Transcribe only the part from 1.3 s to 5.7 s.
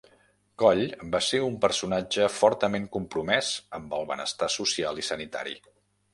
un personatge fortament compromès amb el benestar social i sanitari.